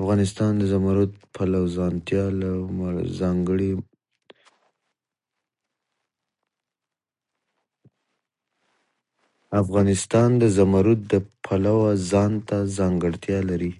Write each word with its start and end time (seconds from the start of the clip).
افغانستان 0.00 0.52
د 0.60 0.62
زمرد 0.72 1.10
د 11.12 11.14
پلوه 11.44 11.90
ځانته 12.10 12.56
ځانګړتیا 12.76 13.38
لري. 13.50 13.72